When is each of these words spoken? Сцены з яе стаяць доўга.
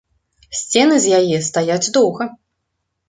Сцены 0.59 0.95
з 1.05 1.19
яе 1.19 1.37
стаяць 1.49 1.91
доўга. 1.99 2.31